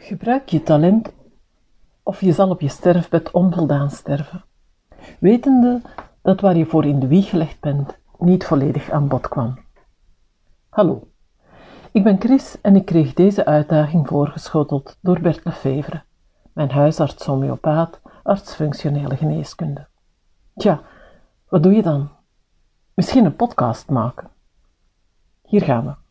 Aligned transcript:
Gebruik 0.00 0.48
je 0.48 0.62
talent 0.62 1.12
of 2.02 2.20
je 2.20 2.32
zal 2.32 2.50
op 2.50 2.60
je 2.60 2.68
sterfbed 2.68 3.30
onvoldaan 3.30 3.90
sterven, 3.90 4.44
wetende 5.18 5.80
dat 6.22 6.40
waar 6.40 6.56
je 6.56 6.66
voor 6.66 6.84
in 6.84 6.98
de 6.98 7.06
wieg 7.06 7.28
gelegd 7.28 7.60
bent 7.60 7.98
niet 8.18 8.44
volledig 8.44 8.90
aan 8.90 9.08
bod 9.08 9.28
kwam. 9.28 9.58
Hallo, 10.68 11.08
ik 11.92 12.04
ben 12.04 12.20
Chris 12.20 12.60
en 12.60 12.76
ik 12.76 12.84
kreeg 12.84 13.14
deze 13.14 13.44
uitdaging 13.44 14.06
voorgeschoteld 14.06 14.98
door 15.00 15.20
Bert 15.20 15.44
Lefevre, 15.44 16.02
mijn 16.52 16.70
huisarts 16.70 17.26
homeopaat, 17.26 18.00
arts 18.22 18.54
functionele 18.54 19.16
geneeskunde. 19.16 19.86
Tja, 20.56 20.82
wat 21.48 21.62
doe 21.62 21.72
je 21.72 21.82
dan? 21.82 22.10
Misschien 22.94 23.24
een 23.24 23.36
podcast 23.36 23.88
maken. 23.88 24.30
Hier 25.42 25.62
gaan 25.62 25.84
we. 25.84 26.07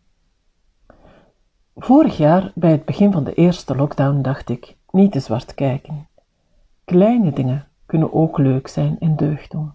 Vorig 1.80 2.18
jaar, 2.18 2.52
bij 2.56 2.72
het 2.72 2.86
begin 2.86 3.12
van 3.12 3.24
de 3.24 3.34
eerste 3.34 3.76
lockdown, 3.76 4.22
dacht 4.22 4.50
ik: 4.50 4.76
niet 4.92 5.12
te 5.12 5.20
zwart 5.20 5.54
kijken. 5.54 6.08
Kleine 6.86 7.34
dingen 7.34 7.68
kunnen 7.86 8.14
ook 8.14 8.38
leuk 8.38 8.68
zijn 8.68 9.00
en 9.00 9.16
deugd 9.16 9.52
doen. 9.52 9.74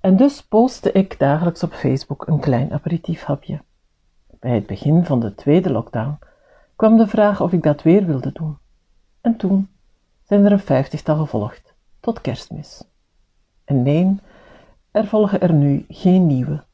En 0.00 0.16
dus 0.16 0.42
postte 0.42 0.92
ik 0.92 1.18
dagelijks 1.18 1.62
op 1.62 1.72
Facebook 1.72 2.26
een 2.26 2.40
klein 2.40 2.72
aperitiefhapje. 2.72 3.62
Bij 4.40 4.54
het 4.54 4.66
begin 4.66 5.04
van 5.04 5.20
de 5.20 5.34
tweede 5.34 5.70
lockdown 5.70 6.18
kwam 6.76 6.96
de 6.96 7.06
vraag 7.06 7.40
of 7.40 7.52
ik 7.52 7.62
dat 7.62 7.82
weer 7.82 8.06
wilde 8.06 8.32
doen. 8.32 8.58
En 9.20 9.36
toen 9.36 9.68
zijn 10.22 10.44
er 10.44 10.52
een 10.52 10.60
vijftigtal 10.60 11.16
gevolgd, 11.16 11.74
tot 12.00 12.20
kerstmis. 12.20 12.84
En 13.64 13.82
nee, 13.82 14.20
er 14.90 15.06
volgen 15.06 15.40
er 15.40 15.52
nu 15.52 15.84
geen 15.88 16.26
nieuwe. 16.26 16.64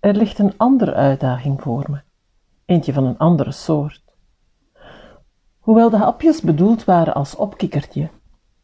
Er 0.00 0.14
ligt 0.14 0.38
een 0.38 0.54
andere 0.56 0.94
uitdaging 0.94 1.62
voor 1.62 1.86
me 1.90 2.00
eentje 2.70 2.92
van 2.92 3.04
een 3.04 3.18
andere 3.18 3.52
soort. 3.52 4.02
Hoewel 5.58 5.90
de 5.90 5.96
hapjes 5.96 6.40
bedoeld 6.40 6.84
waren 6.84 7.14
als 7.14 7.36
opkikkertje 7.36 8.08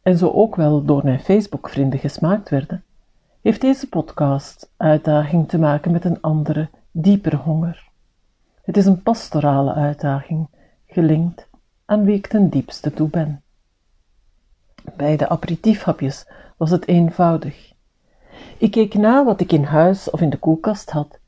en 0.01 0.17
zo 0.17 0.29
ook 0.29 0.55
wel 0.55 0.85
door 0.85 1.03
mijn 1.03 1.19
Facebook-vrienden 1.19 1.99
gesmaakt 1.99 2.49
werden, 2.49 2.83
heeft 3.41 3.61
deze 3.61 3.89
podcast 3.89 4.73
uitdaging 4.77 5.47
te 5.47 5.59
maken 5.59 5.91
met 5.91 6.05
een 6.05 6.21
andere, 6.21 6.69
diepere 6.91 7.35
honger. 7.35 7.89
Het 8.61 8.77
is 8.77 8.85
een 8.85 9.01
pastorale 9.01 9.73
uitdaging, 9.73 10.47
gelinkt 10.85 11.49
aan 11.85 12.03
wie 12.03 12.15
ik 12.15 12.27
ten 12.27 12.49
diepste 12.49 12.93
toe 12.93 13.09
ben. 13.09 13.43
Bij 14.95 15.17
de 15.17 15.29
aperitiefhapjes 15.29 16.27
was 16.57 16.71
het 16.71 16.87
eenvoudig. 16.87 17.73
Ik 18.57 18.71
keek 18.71 18.93
na 18.93 19.25
wat 19.25 19.41
ik 19.41 19.51
in 19.51 19.63
huis 19.63 20.09
of 20.09 20.21
in 20.21 20.29
de 20.29 20.37
koelkast 20.37 20.89
had, 20.89 21.19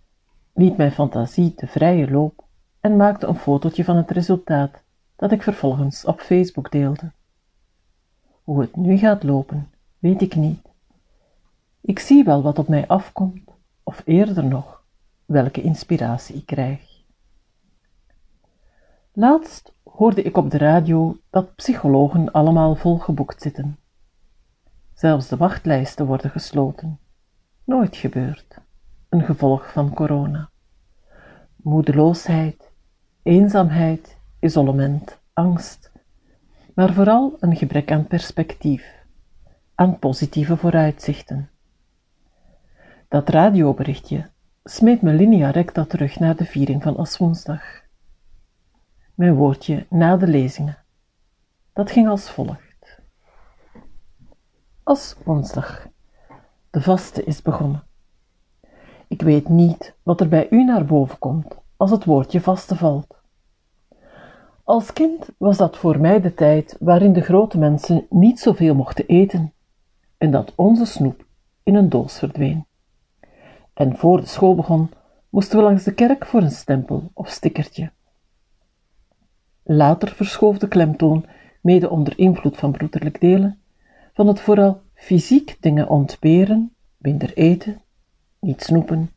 liet 0.53 0.77
mijn 0.77 0.91
fantasie 0.91 1.53
de 1.55 1.67
vrije 1.67 2.11
loop 2.11 2.47
en 2.79 2.95
maakte 2.95 3.27
een 3.27 3.35
fotootje 3.35 3.83
van 3.83 3.95
het 3.95 4.11
resultaat, 4.11 4.83
dat 5.15 5.31
ik 5.31 5.43
vervolgens 5.43 6.05
op 6.05 6.19
Facebook 6.19 6.71
deelde. 6.71 7.11
Hoe 8.43 8.61
het 8.61 8.75
nu 8.75 8.97
gaat 8.97 9.23
lopen, 9.23 9.71
weet 9.99 10.21
ik 10.21 10.35
niet. 10.35 10.67
Ik 11.81 11.99
zie 11.99 12.23
wel 12.23 12.41
wat 12.41 12.59
op 12.59 12.67
mij 12.67 12.87
afkomt, 12.87 13.51
of 13.83 14.01
eerder 14.05 14.45
nog, 14.45 14.83
welke 15.25 15.61
inspiratie 15.61 16.35
ik 16.35 16.45
krijg. 16.45 17.03
Laatst 19.13 19.73
hoorde 19.83 20.21
ik 20.21 20.37
op 20.37 20.51
de 20.51 20.57
radio 20.57 21.17
dat 21.29 21.55
psychologen 21.55 22.31
allemaal 22.31 22.75
volgeboekt 22.75 23.41
zitten. 23.41 23.77
Zelfs 24.93 25.27
de 25.27 25.37
wachtlijsten 25.37 26.05
worden 26.05 26.31
gesloten. 26.31 26.99
Nooit 27.63 27.95
gebeurd. 27.95 28.61
Een 29.09 29.23
gevolg 29.23 29.71
van 29.71 29.93
corona. 29.93 30.49
Moedeloosheid, 31.55 32.68
eenzaamheid, 33.23 34.17
isolement, 34.39 35.19
angst, 35.33 35.91
maar 36.73 36.93
vooral 36.93 37.37
een 37.39 37.55
gebrek 37.55 37.91
aan 37.91 38.07
perspectief, 38.07 39.05
aan 39.75 39.99
positieve 39.99 40.57
vooruitzichten. 40.57 41.49
Dat 43.07 43.29
radioberichtje 43.29 44.29
smeet 44.63 45.01
me 45.01 45.13
linea 45.13 45.49
recta 45.49 45.85
terug 45.85 46.19
naar 46.19 46.35
de 46.35 46.45
viering 46.45 46.83
van 46.83 46.97
Aswoensdag. 46.97 47.61
Mijn 49.15 49.33
woordje 49.33 49.85
na 49.89 50.17
de 50.17 50.27
lezingen. 50.27 50.77
Dat 51.73 51.91
ging 51.91 52.07
als 52.07 52.29
volgt. 52.29 53.01
Als 54.83 55.15
woensdag. 55.23 55.87
De 56.69 56.81
vaste 56.81 57.23
is 57.23 57.41
begonnen. 57.41 57.83
Ik 59.07 59.21
weet 59.21 59.49
niet 59.49 59.95
wat 60.03 60.21
er 60.21 60.29
bij 60.29 60.47
u 60.49 60.63
naar 60.63 60.85
boven 60.85 61.19
komt 61.19 61.57
als 61.79 61.91
het 61.91 62.05
woordje 62.05 62.41
vaste 62.41 62.75
valt. 62.75 63.15
Als 64.63 64.93
kind 64.93 65.29
was 65.37 65.57
dat 65.57 65.77
voor 65.77 65.99
mij 65.99 66.21
de 66.21 66.33
tijd 66.33 66.75
waarin 66.79 67.13
de 67.13 67.21
grote 67.21 67.57
mensen 67.57 68.05
niet 68.09 68.39
zoveel 68.39 68.75
mochten 68.75 69.05
eten 69.05 69.53
en 70.17 70.31
dat 70.31 70.53
onze 70.55 70.85
snoep 70.85 71.25
in 71.63 71.75
een 71.75 71.89
doos 71.89 72.17
verdween. 72.17 72.65
En 73.73 73.97
voor 73.97 74.19
de 74.19 74.27
school 74.27 74.55
begon, 74.55 74.89
moesten 75.29 75.57
we 75.57 75.63
langs 75.63 75.83
de 75.83 75.93
kerk 75.93 76.25
voor 76.25 76.41
een 76.41 76.51
stempel 76.51 77.11
of 77.13 77.29
stickertje. 77.29 77.91
Later 79.63 80.09
verschoof 80.09 80.57
de 80.57 80.67
klemtoon, 80.67 81.25
mede 81.61 81.89
onder 81.89 82.19
invloed 82.19 82.57
van 82.57 82.71
broederlijk 82.71 83.21
delen, 83.21 83.59
van 84.13 84.27
het 84.27 84.39
vooral 84.39 84.81
fysiek 84.93 85.57
dingen 85.59 85.89
ontberen, 85.89 86.73
minder 86.97 87.33
eten, 87.33 87.81
niet 88.39 88.63
snoepen, 88.63 89.09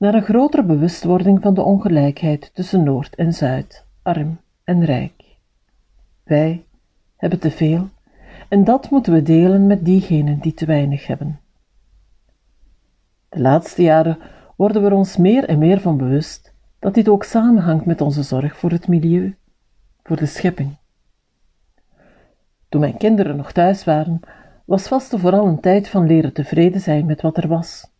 naar 0.00 0.14
een 0.14 0.22
grotere 0.22 0.62
bewustwording 0.62 1.42
van 1.42 1.54
de 1.54 1.62
ongelijkheid 1.62 2.54
tussen 2.54 2.82
Noord 2.82 3.14
en 3.14 3.32
Zuid, 3.32 3.84
arm 4.02 4.40
en 4.64 4.84
rijk. 4.84 5.24
Wij 6.24 6.64
hebben 7.16 7.38
te 7.38 7.50
veel 7.50 7.88
en 8.48 8.64
dat 8.64 8.90
moeten 8.90 9.12
we 9.12 9.22
delen 9.22 9.66
met 9.66 9.84
diegenen 9.84 10.38
die 10.38 10.54
te 10.54 10.66
weinig 10.66 11.06
hebben. 11.06 11.40
De 13.28 13.40
laatste 13.40 13.82
jaren 13.82 14.18
worden 14.56 14.82
we 14.82 14.88
er 14.88 14.94
ons 14.94 15.16
meer 15.16 15.44
en 15.44 15.58
meer 15.58 15.80
van 15.80 15.96
bewust 15.96 16.54
dat 16.78 16.94
dit 16.94 17.08
ook 17.08 17.24
samenhangt 17.24 17.84
met 17.84 18.00
onze 18.00 18.22
zorg 18.22 18.56
voor 18.56 18.70
het 18.70 18.88
milieu, 18.88 19.36
voor 20.02 20.16
de 20.16 20.26
schepping. 20.26 20.76
Toen 22.68 22.80
mijn 22.80 22.96
kinderen 22.96 23.36
nog 23.36 23.52
thuis 23.52 23.84
waren, 23.84 24.20
was 24.64 24.88
vaste 24.88 25.18
vooral 25.18 25.46
een 25.46 25.60
tijd 25.60 25.88
van 25.88 26.06
leren 26.06 26.32
tevreden 26.32 26.80
zijn 26.80 27.06
met 27.06 27.22
wat 27.22 27.36
er 27.36 27.48
was. 27.48 27.90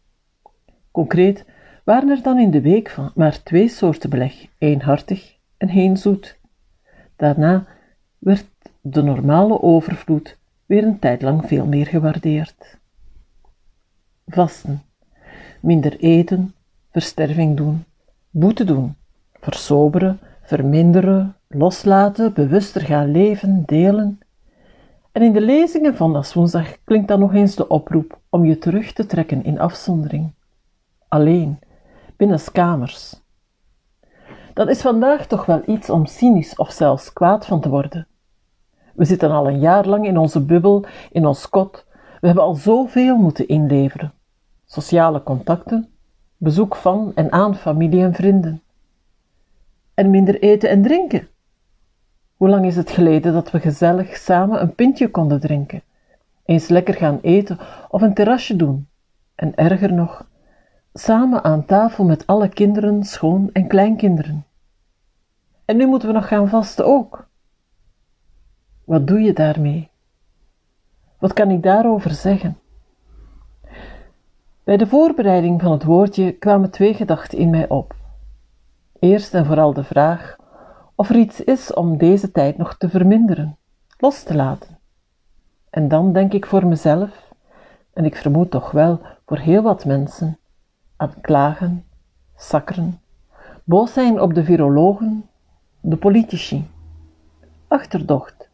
Concreet 0.91 1.44
waren 1.91 2.09
er 2.09 2.23
dan 2.23 2.39
in 2.39 2.51
de 2.51 2.61
week 2.61 2.97
maar 3.15 3.43
twee 3.43 3.69
soorten 3.69 4.11
beleg, 4.11 4.47
één 4.59 4.81
hartig 4.81 5.37
en 5.56 5.69
één 5.69 5.97
zoet. 5.97 6.39
Daarna 7.17 7.67
werd 8.19 8.47
de 8.81 9.03
normale 9.03 9.62
overvloed 9.62 10.37
weer 10.67 10.84
een 10.84 10.99
tijd 10.99 11.23
lang 11.23 11.47
veel 11.47 11.67
meer 11.67 11.87
gewaardeerd. 11.87 12.78
Vasten, 14.27 14.83
minder 15.61 15.99
eten, 15.99 16.55
versterving 16.91 17.56
doen, 17.56 17.84
boete 18.31 18.65
doen, 18.65 18.95
versoberen, 19.33 20.19
verminderen, 20.43 21.37
loslaten, 21.49 22.33
bewuster 22.33 22.81
gaan 22.81 23.11
leven, 23.11 23.62
delen. 23.67 24.19
En 25.12 25.22
in 25.22 25.33
de 25.33 25.41
lezingen 25.41 25.97
van 25.97 26.25
woensdag 26.34 26.84
klinkt 26.84 27.09
dan 27.09 27.21
nog 27.21 27.34
eens 27.34 27.55
de 27.55 27.69
oproep 27.69 28.19
om 28.28 28.45
je 28.45 28.59
terug 28.59 28.93
te 28.93 29.07
trekken 29.07 29.45
in 29.45 29.61
afzondering. 29.61 30.33
Alleen, 31.09 31.59
binnen 32.20 32.53
kamers. 32.53 33.22
Dat 34.54 34.69
is 34.69 34.81
vandaag 34.81 35.26
toch 35.26 35.47
wel 35.47 35.62
iets 35.66 35.91
om 35.91 36.06
cynisch 36.06 36.56
of 36.56 36.70
zelfs 36.70 37.12
kwaad 37.12 37.47
van 37.47 37.60
te 37.60 37.69
worden. 37.69 38.06
We 38.94 39.04
zitten 39.04 39.31
al 39.31 39.48
een 39.48 39.58
jaar 39.58 39.86
lang 39.86 40.06
in 40.06 40.19
onze 40.19 40.41
bubbel, 40.44 40.84
in 41.10 41.26
ons 41.26 41.48
kot. 41.48 41.86
We 42.20 42.26
hebben 42.26 42.44
al 42.44 42.54
zoveel 42.54 43.16
moeten 43.16 43.48
inleveren. 43.48 44.12
Sociale 44.64 45.22
contacten, 45.22 45.88
bezoek 46.36 46.76
van 46.76 47.12
en 47.14 47.32
aan 47.32 47.54
familie 47.54 48.03
en 48.03 48.14
vrienden. 48.14 48.62
En 49.95 50.10
minder 50.10 50.42
eten 50.42 50.68
en 50.68 50.83
drinken. 50.83 51.28
Hoe 52.36 52.48
lang 52.48 52.66
is 52.66 52.77
het 52.77 52.91
geleden 52.91 53.33
dat 53.33 53.50
we 53.50 53.60
gezellig 53.60 54.16
samen 54.16 54.62
een 54.62 54.74
pintje 54.74 55.10
konden 55.10 55.41
drinken? 55.41 55.83
Eens 56.45 56.68
lekker 56.68 56.95
gaan 56.95 57.18
eten 57.22 57.59
of 57.89 58.03
een 58.03 58.15
terrasje 58.15 58.56
doen? 58.56 58.89
En 59.34 59.54
erger 59.54 59.92
nog, 59.92 60.28
samen 60.92 61.45
aan 61.45 61.65
tafel 61.65 62.04
met 62.04 62.27
alle 62.27 62.48
kinderen, 62.48 63.04
schoon- 63.04 63.51
en 63.53 63.66
kleinkinderen. 63.66 64.47
En 65.65 65.77
nu 65.77 65.87
moeten 65.87 66.09
we 66.09 66.15
nog 66.15 66.28
gaan 66.28 66.48
vasten 66.48 66.87
ook. 66.87 67.28
Wat 68.84 69.07
doe 69.07 69.21
je 69.21 69.33
daarmee? 69.33 69.91
Wat 71.19 71.33
kan 71.33 71.51
ik 71.51 71.63
daarover 71.63 72.10
zeggen? 72.10 72.59
Bij 74.65 74.77
de 74.77 74.87
voorbereiding 74.87 75.60
van 75.60 75.72
het 75.72 75.84
woordje 75.84 76.33
kwamen 76.33 76.71
twee 76.71 76.95
gedachten 76.95 77.39
in 77.39 77.51
mij 77.51 77.69
op. 77.69 77.95
Eerst 78.98 79.34
en 79.34 79.47
vooral 79.47 79.72
de 79.72 79.84
vraag 79.84 80.36
of 80.95 81.09
er 81.09 81.16
iets 81.16 81.45
is 81.45 81.75
om 81.75 81.97
deze 81.97 82.31
tijd 82.31 82.59
nog 82.59 82.77
te 82.77 82.89
verminderen, 82.89 83.59
los 83.98 84.22
te 84.22 84.34
laten. 84.34 84.78
En 85.71 85.89
dan 85.89 86.13
denk 86.13 86.33
ik 86.33 86.47
voor 86.47 86.66
mezelf, 86.66 87.33
en 87.93 88.04
ik 88.04 88.16
vermoed 88.16 88.51
toch 88.51 88.71
wel 88.71 89.01
voor 89.27 89.39
heel 89.39 89.63
wat 89.63 89.84
mensen, 89.84 90.40
aan 91.00 91.20
klagen, 91.20 91.84
sakkeren, 92.36 93.00
boos 93.64 93.92
zijn 93.92 94.20
op 94.20 94.34
de 94.34 94.44
virologen, 94.44 95.24
de 95.80 95.97
politici. 95.97 96.68
achterdocht, 97.68 98.50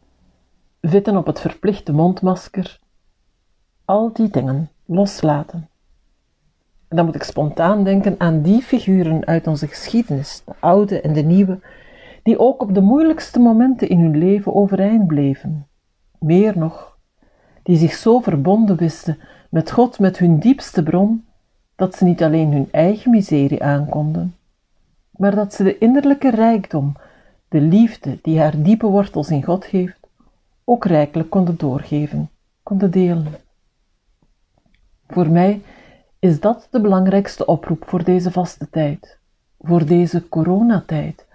vitten 0.81 1.17
op 1.17 1.25
het 1.25 1.39
verplichte 1.39 1.93
mondmasker, 1.93 2.79
al 3.85 4.13
die 4.13 4.29
dingen 4.29 4.69
loslaten. 4.85 5.69
En 6.87 6.95
dan 6.95 7.05
moet 7.05 7.15
ik 7.15 7.23
spontaan 7.23 7.83
denken 7.83 8.15
aan 8.17 8.41
die 8.41 8.61
figuren 8.61 9.25
uit 9.25 9.47
onze 9.47 9.67
geschiedenis, 9.67 10.41
de 10.45 10.53
oude 10.59 11.01
en 11.01 11.13
de 11.13 11.23
nieuwe, 11.23 11.59
die 12.23 12.39
ook 12.39 12.61
op 12.61 12.73
de 12.73 12.81
moeilijkste 12.81 13.39
momenten 13.39 13.89
in 13.89 13.99
hun 13.99 14.17
leven 14.17 14.55
overeind 14.55 15.07
bleven. 15.07 15.67
Meer 16.19 16.57
nog, 16.57 16.97
die 17.63 17.77
zich 17.77 17.93
zo 17.93 18.19
verbonden 18.19 18.77
wisten 18.77 19.19
met 19.49 19.71
God, 19.71 19.99
met 19.99 20.17
hun 20.17 20.39
diepste 20.39 20.83
bron, 20.83 21.26
dat 21.77 21.95
ze 21.95 22.03
niet 22.03 22.23
alleen 22.23 22.51
hun 22.51 22.67
eigen 22.71 23.11
miserie 23.11 23.63
aankonden, 23.63 24.35
maar 25.11 25.35
dat 25.35 25.53
ze 25.53 25.63
de 25.63 25.77
innerlijke 25.77 26.29
rijkdom, 26.29 26.95
de 27.47 27.61
liefde 27.61 28.19
die 28.21 28.39
haar 28.39 28.61
diepe 28.61 28.87
wortels 28.87 29.29
in 29.29 29.43
God 29.43 29.65
heeft, 29.65 29.99
ook 30.63 30.85
rijkelijk 30.85 31.29
konden 31.29 31.57
doorgeven, 31.57 32.29
konden 32.63 32.91
delen. 32.91 33.33
Voor 35.07 35.29
mij 35.29 35.61
is 36.19 36.39
dat 36.39 36.67
de 36.71 36.81
belangrijkste 36.81 37.45
oproep 37.45 37.83
voor 37.87 38.03
deze 38.03 38.31
vaste 38.31 38.69
tijd, 38.69 39.17
voor 39.59 39.85
deze 39.85 40.29
coronatijd, 40.29 41.25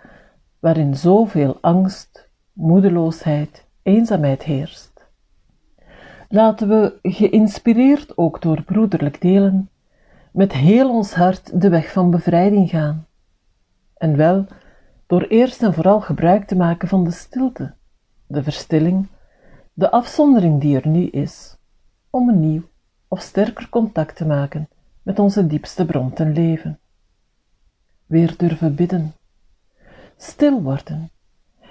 waarin 0.58 0.96
zoveel 0.96 1.58
angst, 1.60 2.28
moedeloosheid, 2.52 3.64
eenzaamheid 3.82 4.42
heerst. 4.42 5.06
Laten 6.28 6.68
we, 6.68 6.98
geïnspireerd 7.02 8.16
ook 8.16 8.42
door 8.42 8.62
broederlijk 8.62 9.20
delen, 9.20 9.68
met 10.32 10.52
heel 10.52 10.90
ons 10.90 11.14
hart 11.14 11.60
de 11.60 11.68
weg 11.68 11.92
van 11.92 12.10
bevrijding 12.10 12.70
gaan. 12.70 13.06
En 13.94 14.16
wel 14.16 14.46
door 15.06 15.22
eerst 15.22 15.62
en 15.62 15.74
vooral 15.74 16.00
gebruik 16.00 16.46
te 16.46 16.56
maken 16.56 16.88
van 16.88 17.04
de 17.04 17.10
stilte, 17.10 17.74
de 18.26 18.42
verstilling, 18.42 19.08
de 19.72 19.90
afzondering 19.90 20.60
die 20.60 20.80
er 20.80 20.88
nu 20.88 21.06
is, 21.06 21.56
om 22.10 22.28
een 22.28 22.40
nieuw 22.40 22.62
of 23.08 23.20
sterker 23.20 23.68
contact 23.68 24.16
te 24.16 24.26
maken 24.26 24.68
met 25.02 25.18
onze 25.18 25.46
diepste 25.46 25.84
bron 25.84 26.12
ten 26.12 26.32
leven. 26.32 26.78
Weer 28.06 28.34
durven 28.36 28.74
bidden, 28.74 29.12
stil 30.16 30.62
worden 30.62 31.10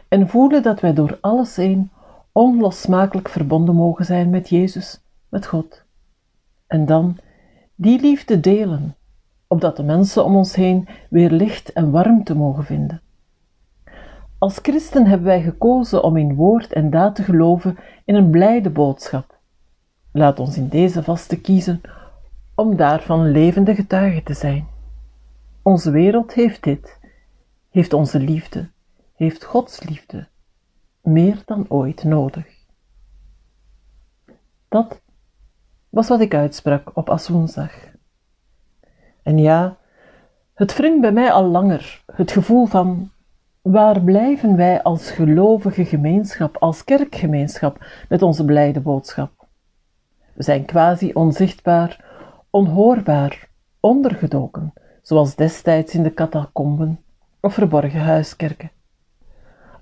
en 0.07 0.29
voelen 0.29 0.63
dat 0.63 0.79
wij 0.79 0.93
door 0.93 1.17
alles 1.21 1.55
heen 1.55 1.91
onlosmakelijk 2.31 3.29
verbonden 3.29 3.75
mogen 3.75 4.05
zijn 4.05 4.29
met 4.29 4.49
Jezus, 4.49 5.01
met 5.29 5.45
God. 5.45 5.83
En 6.67 6.85
dan 6.85 7.17
die 7.81 8.01
liefde 8.01 8.39
delen, 8.39 8.95
opdat 9.47 9.77
de 9.77 9.83
mensen 9.83 10.25
om 10.25 10.35
ons 10.35 10.55
heen 10.55 10.87
weer 11.09 11.31
licht 11.31 11.73
en 11.73 11.91
warmte 11.91 12.35
mogen 12.35 12.63
vinden. 12.63 13.01
Als 14.37 14.59
christen 14.61 15.05
hebben 15.05 15.27
wij 15.27 15.41
gekozen 15.41 16.03
om 16.03 16.17
in 16.17 16.35
woord 16.35 16.73
en 16.73 16.89
daad 16.89 17.15
te 17.15 17.23
geloven 17.23 17.77
in 18.05 18.15
een 18.15 18.29
blijde 18.29 18.69
boodschap. 18.69 19.39
Laat 20.11 20.39
ons 20.39 20.57
in 20.57 20.67
deze 20.67 21.03
vaste 21.03 21.41
kiezen 21.41 21.81
om 22.55 22.75
daarvan 22.75 23.31
levende 23.31 23.75
getuigen 23.75 24.23
te 24.23 24.33
zijn. 24.33 24.67
Onze 25.61 25.91
wereld 25.91 26.33
heeft 26.33 26.63
dit, 26.63 26.99
heeft 27.69 27.93
onze 27.93 28.19
liefde, 28.19 28.69
heeft 29.15 29.43
Gods 29.43 29.83
liefde, 29.83 30.27
meer 31.01 31.41
dan 31.45 31.65
ooit 31.69 32.03
nodig. 32.03 32.47
Dat 34.67 35.01
was 35.91 36.07
wat 36.07 36.21
ik 36.21 36.33
uitsprak 36.33 36.91
op 36.93 37.09
Aswoensdag. 37.09 37.71
En 39.23 39.37
ja, 39.37 39.77
het 40.53 40.77
wringt 40.77 41.01
bij 41.01 41.11
mij 41.11 41.31
al 41.31 41.43
langer 41.43 42.03
het 42.15 42.31
gevoel 42.31 42.65
van 42.65 43.11
waar 43.61 44.01
blijven 44.01 44.55
wij 44.55 44.83
als 44.83 45.11
gelovige 45.11 45.85
gemeenschap, 45.85 46.57
als 46.57 46.83
kerkgemeenschap 46.83 47.85
met 48.09 48.21
onze 48.21 48.45
blijde 48.45 48.79
boodschap? 48.79 49.31
We 50.33 50.43
zijn 50.43 50.65
quasi 50.65 51.11
onzichtbaar, 51.13 52.05
onhoorbaar, 52.49 53.49
ondergedoken, 53.79 54.73
zoals 55.01 55.35
destijds 55.35 55.93
in 55.93 56.03
de 56.03 56.13
catacomben 56.13 56.99
of 57.41 57.53
verborgen 57.53 58.01
huiskerken. 58.01 58.71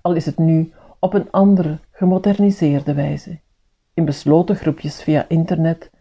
Al 0.02 0.14
is 0.14 0.26
het 0.26 0.38
nu 0.38 0.74
op 1.00 1.14
een 1.14 1.32
andere, 1.32 1.80
gemoderniseerde 1.92 2.94
wijze, 2.94 3.40
in 3.94 4.06
besloten 4.06 4.56
groepjes 4.56 5.04
via 5.04 5.26
internet, 5.28 5.92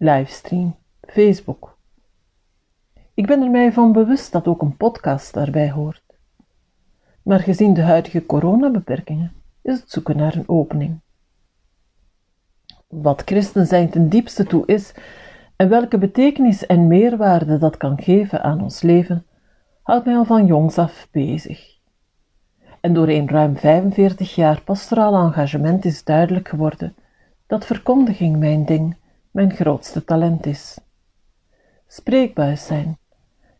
livestream, 0.00 0.76
Facebook. 1.00 1.78
Ik 3.14 3.26
ben 3.26 3.42
er 3.42 3.50
mij 3.50 3.72
van 3.72 3.92
bewust 3.92 4.32
dat 4.32 4.46
ook 4.46 4.62
een 4.62 4.76
podcast 4.76 5.34
daarbij 5.34 5.70
hoort. 5.70 6.02
Maar 7.22 7.40
gezien 7.40 7.74
de 7.74 7.82
huidige 7.82 8.26
coronabeperkingen 8.26 9.32
is 9.62 9.80
het 9.80 9.90
zoeken 9.90 10.16
naar 10.16 10.34
een 10.34 10.48
opening. 10.48 11.00
Wat 12.88 13.22
christen 13.24 13.66
zijn 13.66 13.90
ten 13.90 14.08
diepste 14.08 14.44
toe 14.44 14.66
is 14.66 14.94
en 15.56 15.68
welke 15.68 15.98
betekenis 15.98 16.66
en 16.66 16.86
meerwaarde 16.86 17.58
dat 17.58 17.76
kan 17.76 18.02
geven 18.02 18.42
aan 18.42 18.62
ons 18.62 18.82
leven, 18.82 19.26
houdt 19.82 20.04
mij 20.04 20.16
al 20.16 20.24
van 20.24 20.46
jongs 20.46 20.78
af 20.78 21.08
bezig. 21.10 21.78
En 22.80 22.94
door 22.94 23.08
een 23.08 23.28
ruim 23.28 23.56
45 23.56 24.34
jaar 24.34 24.62
pastoraal 24.62 25.14
engagement 25.14 25.84
is 25.84 26.04
duidelijk 26.04 26.48
geworden 26.48 26.94
dat 27.46 27.66
verkondiging 27.66 28.36
mijn 28.36 28.64
ding, 28.64 28.96
mijn 29.30 29.50
grootste 29.52 30.04
talent 30.04 30.46
is. 30.46 30.78
Spreekbuis 31.86 32.66
zijn, 32.66 32.98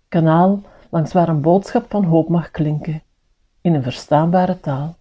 kanaal 0.09 0.63
langs 0.91 1.13
waar 1.13 1.29
een 1.29 1.41
boodschap 1.41 1.91
van 1.91 2.05
hoop 2.05 2.29
mag 2.29 2.51
klinken, 2.51 3.03
in 3.61 3.75
een 3.75 3.83
verstaanbare 3.83 4.61
taal. 4.61 4.97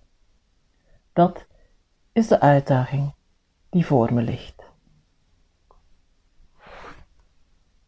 Dat 1.14 1.46
is 2.12 2.28
de 2.28 2.40
uitdaging 2.40 3.14
die 3.70 3.86
voor 3.86 4.14
me 4.14 4.22
ligt. 4.22 4.57